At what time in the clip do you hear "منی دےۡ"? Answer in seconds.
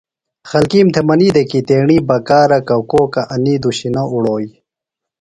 1.07-1.47